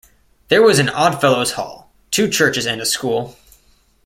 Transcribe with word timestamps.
There 0.47 0.63
was 0.63 0.79
an 0.79 0.89
Oddfellows' 0.89 1.51
Hall, 1.51 1.91
two 2.09 2.27
churches 2.27 2.65
and 2.65 2.81
a 2.81 2.87
school. 2.87 3.37